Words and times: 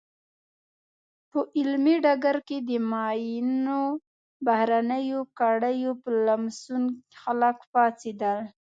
په 1.29 1.39
علمي 1.57 1.95
ډګر 2.05 2.37
کې 2.47 2.57
د 2.69 2.71
معینو 2.91 3.81
بهرنیو 4.45 5.21
کړیو 5.39 5.91
په 6.01 6.09
لمسون 6.27 6.83
خلک 7.21 7.57
پاڅېدل. 7.71 8.39